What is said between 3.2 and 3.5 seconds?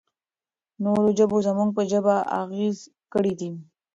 دی.